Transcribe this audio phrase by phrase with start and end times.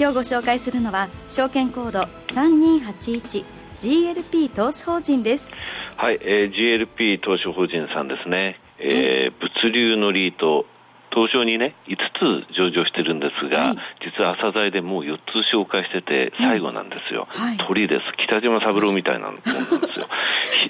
[0.00, 5.50] 今日ご紹介するのは証券コード 3281GLP 投資法人です
[5.96, 10.66] はい、えー、GLP 投資法人さんですね、えー、物流のリート
[11.10, 15.20] 東証にね、5つ上場してるんですが、はい、実は朝材でもう4つ
[15.52, 17.26] 紹介してて、最後なんですよ。
[17.28, 18.04] はい、鳥です。
[18.28, 19.62] 北島三郎みたいなもんなんですよ。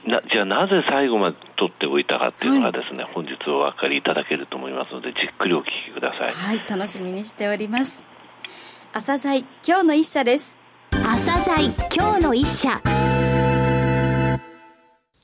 [0.07, 6.33] なじゃあなぜ最後まで取っておいたかっていうのがですね、はい、本日お分かりいただけると思いますので、じっくりお聞きください。
[6.33, 8.18] はい、楽しみにしております。
[8.91, 10.57] 朝材今日の一社です。
[10.93, 12.81] 朝材今日の一社。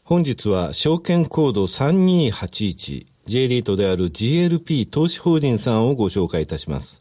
[0.04, 7.00] 本日は証券コード3281 J リートである GLP 投資法人さんをご紹介いたします。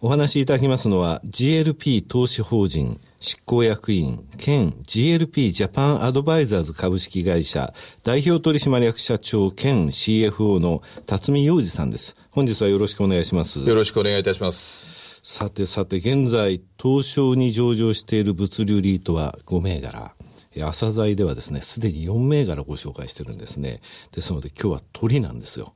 [0.00, 12.14] お話しいただきますのは GLP 投資法人執行役員兼 GLP ジャパンアドバイザーズ株式会社代表取締役社長兼 CFO の辰巳洋二さんです。
[12.30, 13.58] 本日はよろしくお願いします。
[13.58, 15.05] よろしくお願いいたします。
[15.28, 20.14] さてさて、現在、東証に上場している物流リートは5銘柄。
[20.62, 23.80] 朝材ではですね、すでに4銘柄ご紹介してるんですね。
[24.12, 25.74] ですので今日は鳥なんですよ。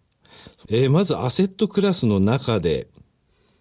[0.68, 2.86] えー、まずアセットクラスの中で、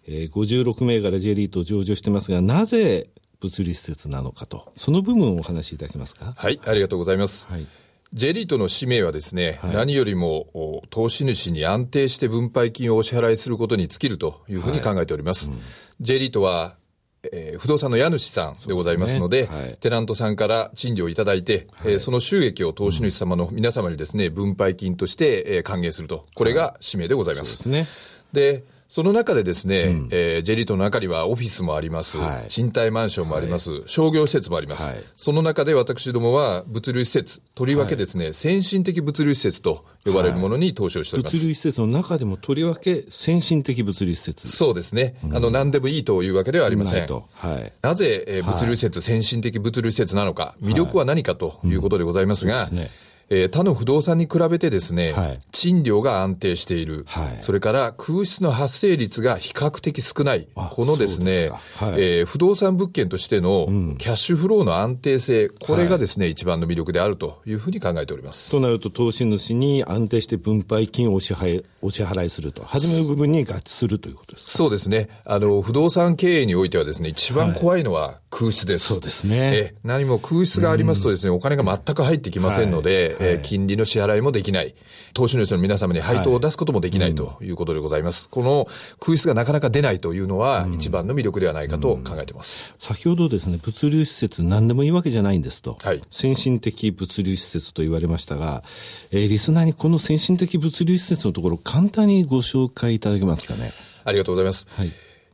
[0.06, 6.34] えー、56銘柄 J リート上場してますが、なぜ物理施設なのかと、その部分をお話しいただけますか？
[6.36, 7.48] はい、ありがとうございます。
[7.48, 7.66] はい
[8.12, 15.50] J リートの使命はですね、はい、何よりも投資主に安定して分配金をお支払いすることに尽きるというふうに考えております。
[15.50, 15.64] はいうん、
[16.00, 16.76] J リートは
[17.22, 19.54] えー、不動産の家主さんでございますので、でね。
[19.54, 26.26] はい、テナントさんから賃料をいただいて、はい、えー、その収益を投資主様の皆様にですね、分配金として、えー、還元すると。
[26.34, 27.68] これが使命でございます。
[27.68, 27.86] はい、
[28.32, 41.36] で、ね、その中でですね、うん、えー、ジェリートの中にはオフィスもあります、はい、賃貸マンションもあります、はい、商業施設もあります、はい、その中で私どもは物流施設、とりわけですね、先進的物流施設と呼ばれるものに投資をしております。
[41.36, 44.48] 物流施設の中でもとりわけ先進的物流施設。
[44.48, 47.06] そうですね、うん、あの、何でもいいというわけではありません。
[47.06, 52.90] はい、なぜ、えー、物流施設、先進的物流施設なのか、魅力は何かということでございますが、うんね
[53.30, 63.66] えー、他の不動産に比べてですね、はい、賃料が安定している、はい、それから空室の発生率が比較的少ない、このですね、はい、えー、不動産物件としての
[63.98, 68.50] キャッシュフローの安定性、うん、これがですね、一番の魅力であるというふうに考えております。
[68.50, 74.50] となると、投資主に安定して分配金をお支払いお支払いすると、初めの部分に合致するということですか？
[74.50, 75.08] そうですね。
[75.24, 78.88] あの、不動産経営においてはですね、一番怖いのは空室です。
[78.88, 79.50] そうですね。
[79.54, 84.74] え何も空室がありますとですね、お金が全く入ってきませんので、え金利の支払いもできない。
[85.12, 88.28] 投資主の皆様に配当を出すこともできないということでございます。
[88.32, 88.68] はいうん、この
[89.00, 95.78] 空室がなかなか出ないというのは、一番の魅力ではないかと考えています、うん、先ほどですね、物流施設何でもいいわけじゃないんですと。
[95.82, 98.62] はい、先進的物流施設と言われましたが、
[99.10, 103.72] えー、リスナーにこの先進的物流施設のところ簡単にご紹介いただけますかね？
[104.04, 104.66] ありがとうございます。
[104.70, 104.92] はい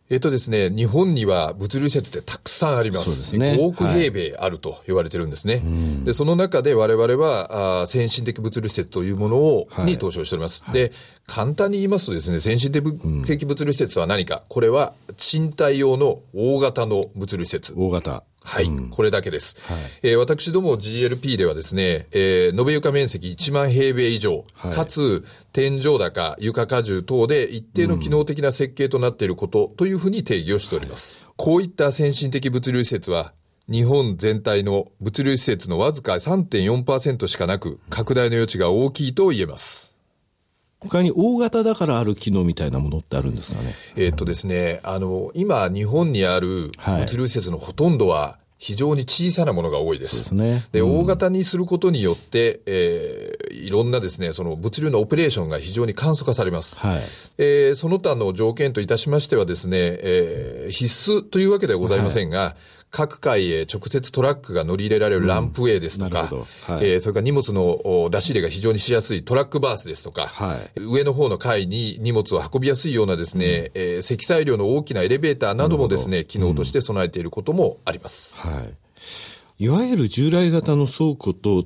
[0.09, 3.06] えっとですね、日本には物流施設ってたくさんあります。
[3.06, 3.56] そうですね。
[3.61, 5.56] 5億平米あると言われてるんですね。
[5.56, 5.61] は
[6.03, 10.62] い、で、その中で我々はあ先進的物流施設というものを、はい、に投資をしております。
[10.65, 10.93] はい、で、
[11.27, 17.75] 簡単に言いますとですね、先進的物流施設は何か、これは賃貸用の大型の物流施設。
[17.77, 18.22] 大型。
[18.47, 19.57] はい、うん、これだけです。
[19.69, 31.25] はい、えー、私ども GLP ではですね、えー、延べ床面積1万平米以上、はい、かつ天井高、床荷重等で一定の機能的な設計となっていることというふうに定義をしております。
[31.25, 33.33] はい、こういった先進的物流施設は、
[33.69, 39.96] 日本全体の物流施設のわずか3.4%しかなく、拡大の余地が大きいと言えます。
[40.87, 43.75] 他に大型だからある機能みたいなものってあるんですかね？
[43.97, 50.34] えっとですね、あの、今、日本にある物流施設のほとんどは、非常に小さなものが多いです。
[50.34, 56.78] で、ねうん、大型にすることによって、えー、いろんなですね、その物流のオペレーションが非常に簡素化されます。
[56.81, 57.03] はい、
[57.37, 62.55] えー、その他の条件といたしましてはですね、えー、必須というわけではございませんが、はい
[62.97, 66.39] 各階へ直接トラックが乗り入れられるランプウェイですとか、うん
[66.75, 78.41] はい、えー、それから荷物の出し入れが非常にしやすいトラックバースですとか、はい、上の方の階に荷物を運びやすいようなですね、うん、えー、積載量の大きなエレベーターなどもですね、機能として備えていることもあります。
[78.41, 78.75] はい。
[79.59, 81.65] いわゆる従来型の倉庫と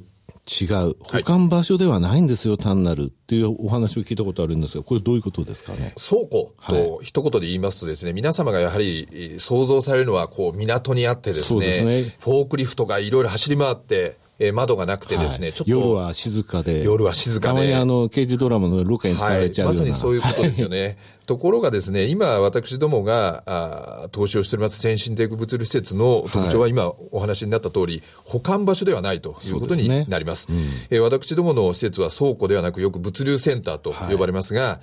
[0.51, 5.95] 違う、保管場所ではないんですよ、はい、単なるっていうお話を聞いたことあるんですが、これどういうことですかね？
[5.97, 12.17] 倉庫と一言で言いますとですね、皆様がやはり想像されるのは、こう、港にあってですね、すね。
[12.21, 15.71] フォークリフトがいろいろ走り回って、えー、窓がなくてですね、はい、ちょっと。
[15.71, 16.83] 夜は静かで。
[16.83, 17.55] 夜は静かで。
[17.55, 20.97] たまにあの、刑事ドラマのロケに使われちゃうはい、まさにそういうことですよね。
[21.27, 30.47] ところがですね、今私どもがあ投資をしております先進的物流施設の特徴は今お話になった通り、保管場所ではないということになります。
[30.47, 34.79] すねうん、えー、私どもの施設は倉庫ではなくよく物流センターと呼ばれますが、はい、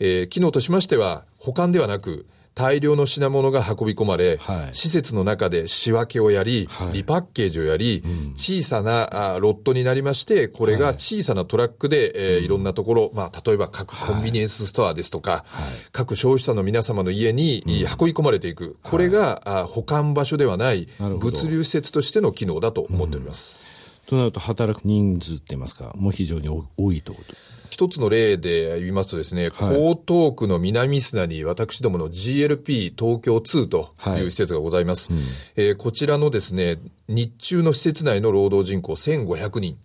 [0.00, 15.44] えー、機能としましては保管ではなく、大量の品物が運び込まれ、はい、施設の中で仕分けをやり、はい、リパッケージをやり、うん、小さなあロットになりまして、これが小さなトラックで、はい、えー、いろんなところ、まあ、例えば各コンビニエンスストアですとか、
[15.92, 18.76] 各消費者の皆様の家に、うん、運び込まれていく。
[18.82, 23.64] これが、あ保管場所ではない物流施設としての機能だと思っております。
[24.04, 33.88] うん、となると、働く人数って言いますか、もう非常に多いということ一つの例で言いますとですね、はい、江東区の南砂に私どもの GLP 東京2と
[34.18, 35.10] いう施設がございます。
[35.10, 35.26] はいうん、
[35.56, 36.76] えー、こちらのですね、
[37.08, 39.78] 日中の施設内の労働人口1500人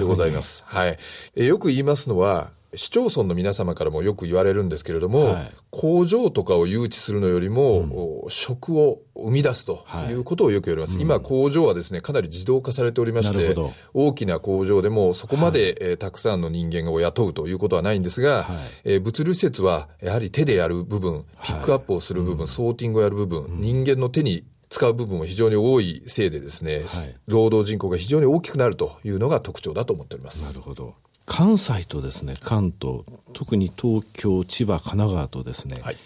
[0.00, 0.64] でございます。
[0.66, 0.98] はい。
[1.36, 10.12] えー、よく言いますのは、市町村の皆様からもよく言われるんですけれども、はい、工場とかを誘致するのよりも、うん、食を生み出すとい。
[10.12, 13.56] うことをよく言われます、はい、今、工場はですね、かなり自動化されておりまして、
[13.94, 26.82] 大きな工場でもそこまで、はい、えー、たくさんの人間を雇うということはないんですが、はい、えー、物流施設はやはり手でやる部分、ピックアップをする部分、ソーティングをやる部分、うん、人間の手に使う部分も非常に多いせいでですね、
[27.26, 30.52] 労働人口が非常に大きくなるというのが特徴だと思っております。
[30.52, 30.94] なるほど。
[31.28, 33.02] 関西とですね、関東、
[33.34, 35.96] 特に東京、千葉、神奈川とですね、はい、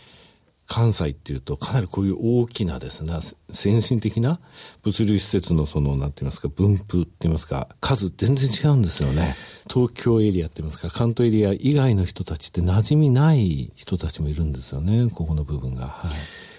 [0.66, 3.14] 関西っていうと、かなりこういう大きなですね、
[3.50, 4.40] 先進的な
[4.82, 9.36] 物流施設のその、なんて言いますか、分布って言いますか、数全然違うんですよね。
[9.72, 15.86] 東京エリアって言いますか、関東エリア以外の人たちって馴染みない人たちもいるんですよね、ここの部分が。
[15.86, 16.10] はい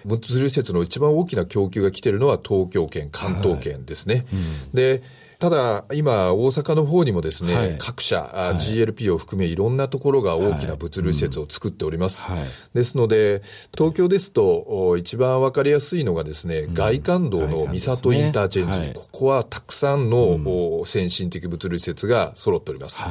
[0.05, 4.15] 物流施設の一番大きな供給が来ているのは東京圏、関東圏ですね。
[4.15, 5.01] はいうん、で
[5.43, 12.23] ただ、今、大阪の方にもですね、はい、各社、はい、GLP を含めいろんなところが大きな物流施設を作っております。
[12.23, 12.43] はい。
[12.43, 13.41] うん、ですので、
[13.77, 23.03] 東京ですと、一番わかりやすいのがですね、うん、外環道の三郷インターチェンジ、ね、ここはたくさんの、うん、先進的物流施設が揃っております。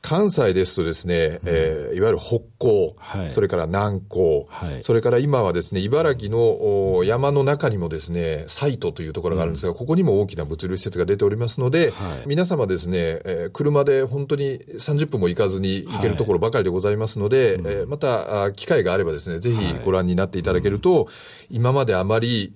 [0.00, 21.08] 関西ですとですね、えー、いわゆる北港、はい、それから南港、はい、それから今はですね、茨城の山の中にもですね、サイトというところがあるんですが、うん、ここにも大きな物流施設が出ておりますので、はい、皆様ですね、えー、車で本当に30分も行かずに行けるところばかりでございますので、はい、えー、また機会があればですね、ぜひご覧になっていただけると、
[21.50, 22.54] 今まであまり、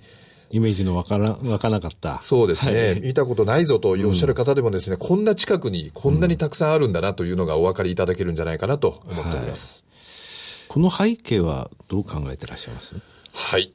[0.52, 2.20] イメージのわからわからなかった。
[2.22, 9.84] そうですね、はい、見たことないぞとおっしゃる方でもですね、うん、こんな近くにこんなにたくさんあるんだなというのがお分かりいただけるんじゃないかなと思っております。
[9.88, 12.94] はい、この背景はどう考えてらっしゃいます？
[13.32, 13.72] はい。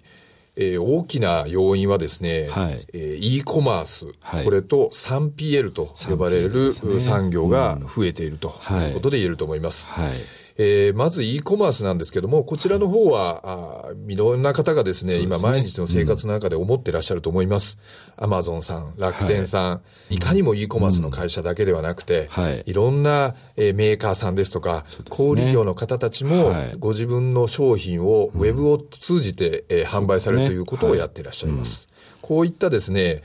[0.60, 9.88] えー、大きな要因はですね、はい、えー、e コマース、はい、これと 3PL と呼ばれる、ね、産業が増えているということで言えると思います。
[9.88, 10.12] はい
[10.60, 15.24] えー、まず e コマースなんですけども、こちらの方は、あいろんな方がですね、すね。
[15.24, 17.80] 今毎日の生活の中で思ってらっしゃると思います。
[18.18, 31.90] アマゾンさん、楽天さん、はい、いかにも e コマースの会社だけではなくて、はい、いろんな、えー、メーカーさんですとか、ね、小売業の方たちも、はい、ご自分の商品をウェブを通じて、えー、販売されるということをやっていらっしゃいます。
[32.22, 33.22] こういったですね、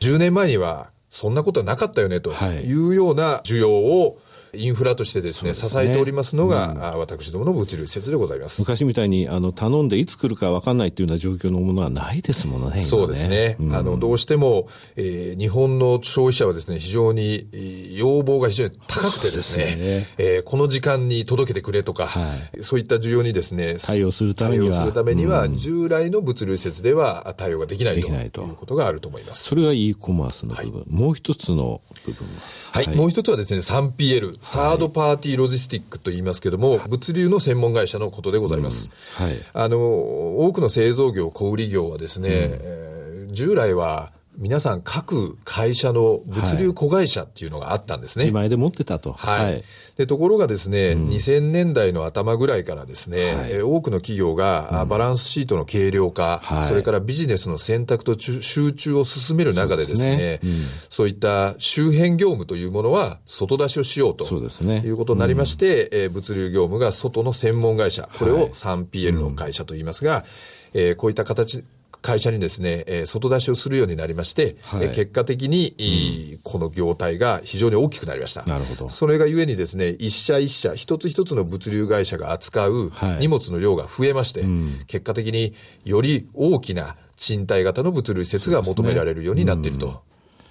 [0.00, 4.18] 10年前にはそんなことはなかったよねというような需要を、
[4.54, 5.54] インフラとしてですね、ね。
[5.54, 8.60] 支えておりますのが、うん、私どもの物流施設でございます。
[8.60, 12.76] 昔みたいに、あの、頼んでいつ来るか分かんないっていうような状況のものはないですものね。
[12.76, 13.56] そうですね。
[13.60, 17.48] うん、あの、どうしても、えー、日本の消費者はですね、非常に、
[17.96, 20.06] 要望が非常に高くてですね、すね。
[20.18, 29.44] えー、この時間に届けてくれとか、はい、そういった需要にですね、対応するためには、対応するためには、従来の物流施設では対応ができないということがあると思います。
[29.44, 30.80] それが e コマースの部分。
[30.80, 32.32] はい、もう一つの部分は。
[32.72, 38.90] はい、はい、もう一つはですね、3PL、サードパーティーロジスティックと言いますけれども、物流の専門会社のことでございます。
[39.20, 39.36] うん、はい。
[39.54, 48.24] あの、多くの製造業、小売業はですね、うん、えー、従来は、皆さん各会社の物流子会社っていうのがあったんですね。
[48.24, 49.12] 自前で持ってたと。
[49.12, 49.62] はい。
[49.98, 60.40] で、ところがですね、うん、2000年代の頭ぐらいからですね、はい、多くの企業が、バランスシートの軽量化、はい、それからビジネスの選択と集中を進める中でですね、そう、ね。
[60.42, 64.78] うん、そういった周辺業務というものは外出しをしようとそうですね。
[64.78, 70.24] いうことになりまして、うん、えー、物流業務が外の専門会社、これを 3PL の会社と言いますが、はい、
[70.72, 71.64] えー、こういった形
[72.02, 78.42] 会社にですね、えー、外出しをするようになりまして、はい、えー、結果的に、うん、この業態が非常に大きくなりました。
[78.42, 78.90] なるほど。
[78.90, 85.54] それがゆえにですね、一社一社、一つ一つの物流会社が扱う荷物の量が増えまして、はいうん、結果的に
[85.84, 90.02] より大きな賃貸型の物流施設が求められるようになっていると。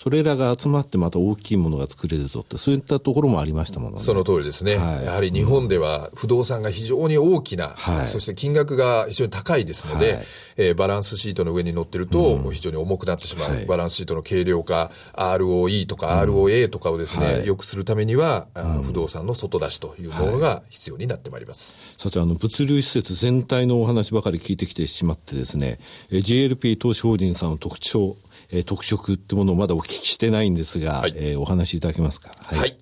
[0.01, 4.01] それらが集まってまた大きいものが作れるぞって、そういったところもありましたものね。
[4.01, 4.75] その通りですね。
[4.77, 10.25] はい、やはり日本では不動産が非常に大きな、はい、そして金額が非常に高いですので、はい、
[10.57, 21.77] えー、バランスシートの上に乗ってると、非常に重くなってしまう、うん、バランスシートの軽量化、ROE とか ROA とかをですね、うん、良くするためには、うん、不動産の外出しというものが必要になってまいります。
[21.99, 25.77] さて、あの、物流施設全体のお話ばかり聞いてきてしまってですね、
[26.09, 28.17] GLP 投資法人さんの特徴、
[28.51, 32.31] えー、特色ってものをまだお聞きしてないんですが、はい、えー、お話しいただけますか？
[32.43, 32.59] はい。
[32.59, 32.77] はい、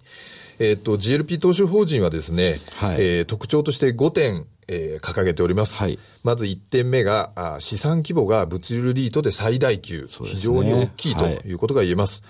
[0.60, 5.80] えっ、と、GLP 投資法人はですね、はい、えー、特徴として5点、えー、掲げております。
[5.82, 11.54] はい、まず1点目があ、資産規模が物流リートで最大級、ね、非常に大きいとい。
[11.54, 12.22] うことが言えます。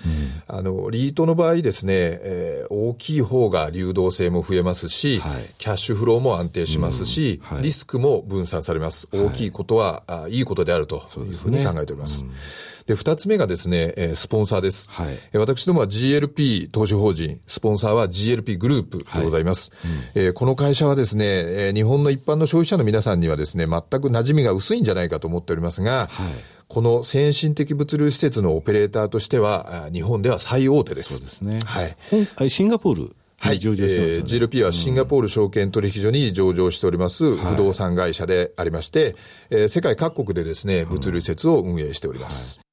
[0.47, 9.09] はい、あの、リートの場合ですね、えー、大きい方が流動性も増えますし、はい、キャッシュフローも安定しますし、うん、リスクも分散されます。
[9.11, 12.23] 大きいことは、あいいことであるというふうに考えております。
[12.89, 14.89] で、二つ目がですね、えー、スポンサーです。
[14.89, 19.71] はい、私どもは GLP 投資法人、スポンサーは GLP グループでございます。
[19.75, 26.31] はいうん、えー、この会社はですね、えー、日本の一般の消費者の皆さんにはですね、全く馴染みが薄いんじゃないかと思っておりますが、はい、
[26.67, 31.13] この先進的物流施設のオペレーターとしては、日本では最大手です。
[31.13, 31.59] そうですね。
[31.63, 31.83] は
[32.43, 32.49] い。
[32.49, 33.59] シンガポールはい。
[33.59, 39.15] 上場してます、ね、えー、GLP はシンガポール証券取引所に上場しております不動産会社でありまして、はい、
[39.51, 42.57] えー、世界各国でですね、物流施設を運営しております。
[42.57, 42.68] はい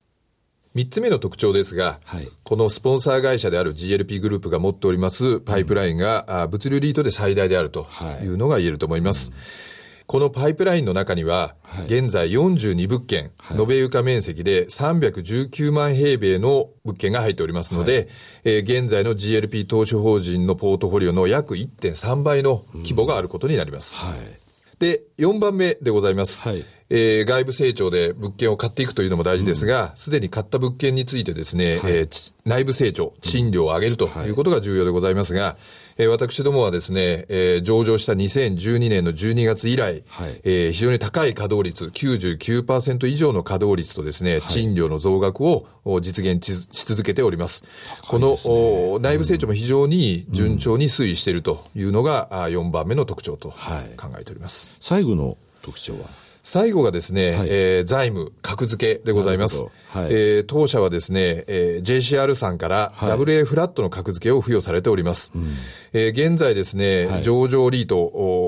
[0.77, 7.87] 3つ目の特徴ですが、はい、このスポンサー会社である GLP グループが持っておりますパイプラインが、物流リートで最大であると
[8.23, 8.27] い。
[8.27, 9.31] うのが言えると思います。
[9.31, 9.41] はい
[10.07, 11.57] このパイプラインの中には、
[11.87, 18.07] 現在42物件、延べ床面積で319万平米の物件が入っておりますので、
[18.45, 24.09] え現在の GLP 投資法人のポートフォリオの約1.3倍の規模があることになります。
[24.79, 26.45] で、4番目でございます。
[26.45, 34.31] はいえー、外部成長で物件を買っていくというのも大事ですが、す、で、に買った物件についてですね、はい、えー、内部成長、賃料を上げるとい。
[34.31, 35.57] うことが重要でございますが、はい、
[35.99, 45.67] えー、私どもはですね、えー、上場した2012年の12月以来、はい、えー、非常に高い稼働率、99%以上の稼働率とですね、賃料の増額を
[46.01, 47.65] 実現し続けております。
[48.07, 53.57] この、内部成長も非常に順調に推移しているというのが、4番目の特徴と考
[54.21, 54.71] えております。
[54.79, 56.26] 最後の特徴は？
[56.47, 59.65] 最後がですね、はい、えー、財務、格付けでございます。
[59.89, 65.33] はい、えー、当社はですね、えー、JCR さんから WA フラットの格付けを付与されております。
[65.37, 65.47] はい、
[65.93, 67.97] えー、現在ですね、はい、上場リート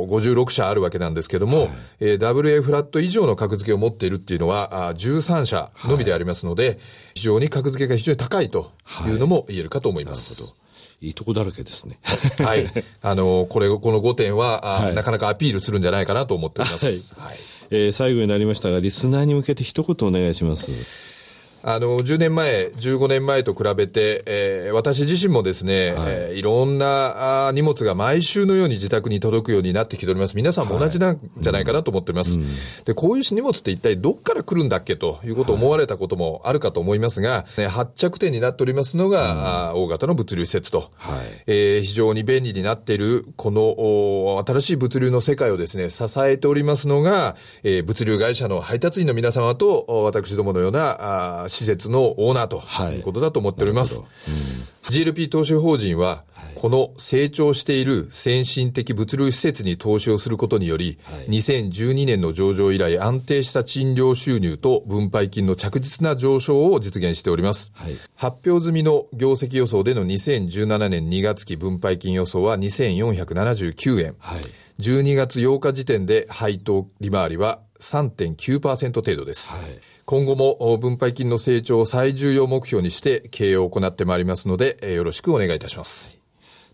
[0.09, 6.79] 56社あるわけなんですけども、はい、えー、WA フラット以上の格付けを持っているっていうのはあ13社のみでありますので、
[7.15, 8.71] 非常に格付けが非常に高いと
[9.09, 10.55] いうのも言えるかと思います。
[11.01, 11.99] いいとこだらけですね。
[12.39, 12.67] はい。
[13.03, 17.15] あの、これ、この5点は、はい、なかなかアピールするんじゃないかなと思っております。
[17.17, 17.39] はい。
[17.71, 21.18] えー、最後になりましたが、リスナーに向けて一言お願いします。
[21.63, 26.07] あの、10年前、15年前と比べて、えー、私自身もですね、はい。
[26.09, 30.37] えー、いろんなあ荷物が毎週のように自宅に届くようになってきております。
[30.37, 32.39] 皆さんも同じなんじゃないかなと思っております。
[32.39, 52.63] はいうん、で、こういう荷物って一体どっから来るんだっけということを思われたこともあるかと思いますが、ね、発着点になっておりますのが、うん、大型の物流施設と、はい、えー、非常に便利になっている、この新しい物流の世界をですね、支えておりますのが、えー、物流会社の配達員の皆様と、私どものような、あ施設のオーナーと
[52.93, 53.01] い。
[53.01, 54.01] うことだと思っております。
[54.01, 56.25] はいうん、GLP 投資法人は、
[56.59, 67.71] この成長している先進的物流施設に投資をすることにより、はい、2012年の上場以来安定した賃料収入と分配金の着実な上昇を実現しております。
[67.75, 74.17] はい、発表済みの業績予想での2017年2月期分配金予想は2479円。
[74.19, 74.41] はい、
[74.81, 79.53] 12月8日時点で配当利回りは3.9%程度です。
[79.53, 86.17] はい今後も分配金の成長を最重要目標にして経営を行ってまいりますので、よろしくお願いいたします。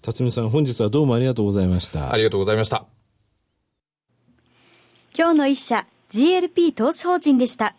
[0.03, 2.13] 辰巳さん、本日はどうもありがとうございました。
[2.13, 2.87] ありがとうございました。
[5.19, 7.75] 今日の一社、GLP 投資法人でした。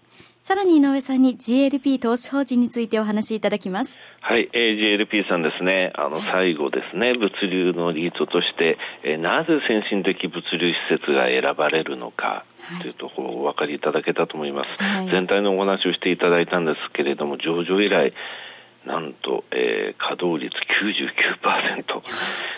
[0.45, 3.97] さらに井上さんに GLP 投資法人についてお話しいただきます。
[4.21, 12.45] はい、えー、GLP さんですね、あの、最後ですね、物流のリートとして、えー、なぜ先進的物流施設が選ばれるのか、
[12.79, 18.13] というところをお分かりいただけたと思います、はい、全体のお話をしていただいたんですけれども、上場以来、
[18.85, 20.53] なんと、えー、稼働率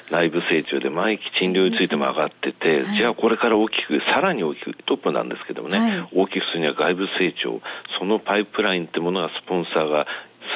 [0.09, 7.61] 99%、内部成長で毎期賃料についても上がってて、はい、じゃあこれから大きく、さらに大きく、トップなんですけどもね、はい、大きくするには外部成長、
[7.97, 10.05] そのパイプラインってものがスポンサーが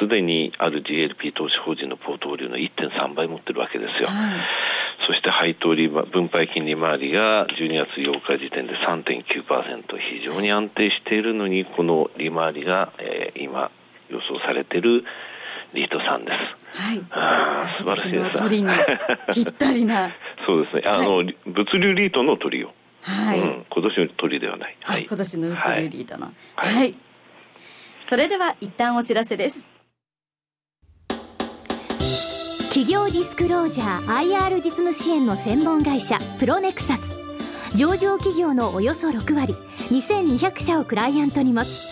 [0.00, 4.08] すでにある GLP 投資法人のポートフォリオの1.3倍持ってるわけですよ。
[4.08, 4.40] はい、
[5.06, 13.70] そして配当利分配金利回りが12月8日時点で3.9%非常に安定しているのにこの利回りが、えー、今
[14.08, 15.04] 予想されている
[15.74, 16.30] リートさんで
[16.74, 16.82] す。
[16.82, 17.04] はい。
[17.10, 18.40] あ素晴らしいです。
[18.40, 18.68] 鳥に
[19.32, 20.10] ぴったりな。
[20.46, 20.82] そうですね。
[20.86, 22.72] あの、はい、物流リートの鳥を。
[23.02, 23.66] はい、うん。
[23.68, 24.76] 今年の鳥ではない。
[24.82, 25.06] はい。
[25.06, 26.32] 今年の物流リートの。
[26.56, 26.74] はい。
[26.74, 26.94] はい、
[28.04, 29.66] それでは一旦お知らせです。
[32.68, 37.14] 企業ディスクロージャー IR 実務支援の専門会社プロネクサス
[37.76, 39.54] 上場企業のおよそ6割
[39.90, 41.91] 2200社をクライアントに持つ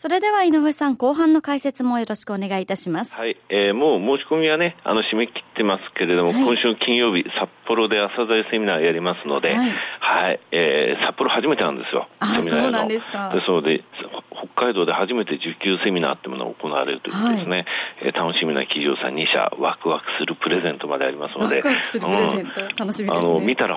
[0.00, 3.14] それでは井上さん、後半の解説もよろしくお願いいたします。
[3.16, 12.08] はい、えー、もう申し込みはね、あの、締め切ってますけれども、はい、今週金曜日、札幌で朝鮮セミナーやりますので、はい、はい、えー、札幌初めてなんですよ。
[12.18, 13.28] あ、そうなんですか。
[13.28, 13.84] ですので、
[14.32, 17.66] 北海道で初めて受給セミナーってものが行われるということですね、はい、
[18.06, 23.10] えー、楽しみな企業さん2社、ワクワクするプレゼントまでありますので、ワクワクするプレゼント、うん、楽しみですね。
[23.12, 23.76] あの見たら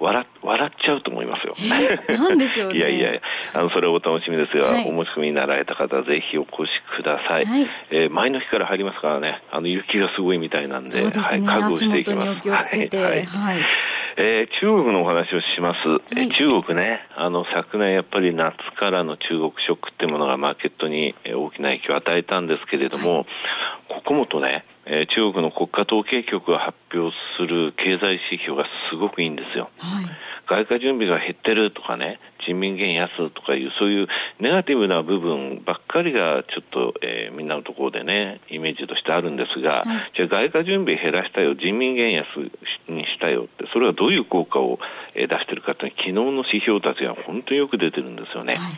[0.00, 1.54] 笑笑っちゃうと思いますよ。
[2.18, 3.20] なんでしょう、ね、 いやいや、
[3.54, 6.56] あの、それはお楽しみですが、はい、お持ち込みになられた方、ぜひお越し
[6.96, 7.44] ください。
[7.44, 12.76] はい、えー、前の日から入りますからね、あの、雪がすごいみたいなんで、でね、はい、覚悟していきます。
[12.76, 13.66] はい、はい。
[14.16, 23.26] えー、中国のお話をします、はい、え中国ねあの昨年やっぱり夏からの中国ショックっていうものがマーケットに大きな影響を与えたんですけれども、はい、
[23.88, 29.70] ここもとね、えー、中国の国家統計局が発表する経済指標がすごくいいんですよ。
[29.78, 30.04] はい
[30.50, 34.06] 外貨準備が減ってるとかね、人民元安とかいう、そういう
[34.40, 42.26] ネガティブな部分ばっかりがちょっと、えー、みんなのところでね、イメージとしてあるんですが、はい、じゃあ外貨準備減らしたよ、人民元安
[42.88, 44.78] にしたよって、それはどういう効果を、
[45.14, 48.54] えー、出してるかって、昨日の指標たちが本当によく出てるんですよね。
[48.54, 48.72] はい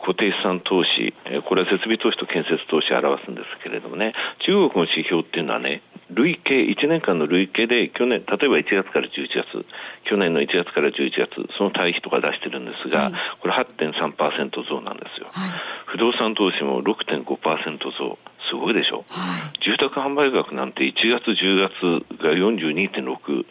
[0.00, 1.12] 固定資産投資、
[1.44, 4.14] これは設備投資と建設投資を表すんですけれどもね、
[4.46, 9.66] 中国の指標っていうのはね、累計、1年間の累計で、去年、例えば1月から11月、
[10.04, 15.28] 去年の1月から11月、その対比とか出してるんですが、はい、これ8.3%増なんですよ。
[15.32, 15.50] はい、
[15.86, 18.18] 不動産投資も6.5%増。
[18.50, 23.46] すごいでしょ、はい、住宅販売額なんて1月、10月が42.6、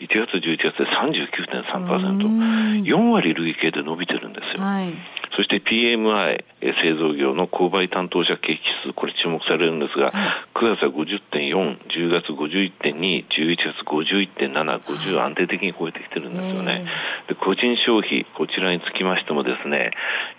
[0.00, 4.62] 1月、11月で39.3%、4割累計で伸びてるんですよ。
[4.62, 4.92] はい、
[5.36, 10.12] そして PMI、製造業の購買担当者景気数、これ注目されるんですが、
[10.54, 16.84] 9月は50.4、10月51.2、11月51.7、50安定的に超えてきてるんですよね。
[17.28, 19.92] で個人消費、こちらにつきましてもですね、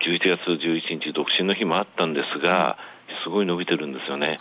[0.05, 2.77] 11月11日独身の日もあったんですが、
[3.23, 4.37] すごい伸びてるんですよね。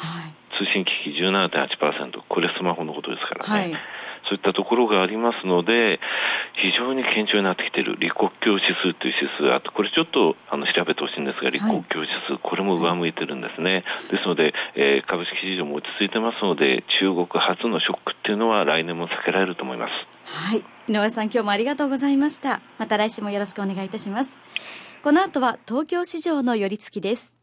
[0.58, 3.72] 通信機器17.8%、これスマホのことですからね。
[3.72, 3.82] はい
[4.28, 6.00] そういったところがありますので、
[6.54, 13.84] 非常に堅調になってきている、李克強指数という指数があって、これちょっとあの調べてほしいんですが、李克強指数、はい、これも上向いてるんですね。
[14.10, 19.92] ですので、えー、株式市場も落ち着いてますので、中国初のショックっていうのは来年も避けられると思います。
[20.26, 20.64] はい。
[20.88, 22.60] 井上さん、今日もありがとうございました。
[22.78, 24.38] また来週もよろしくお願いいたします。
[25.02, 27.34] この後は東京市場の寄り付きです。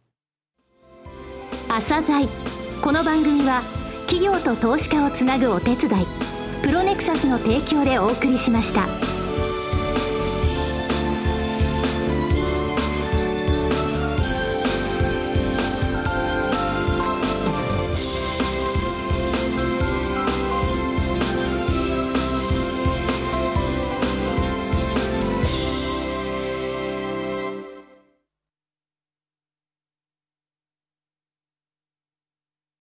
[1.70, 2.26] 朝鮮
[2.82, 3.62] この番組は
[4.08, 6.19] 企業と投資家をつなぐお手伝い
[6.62, 9.19] プロネクサスの提供でお送りしました。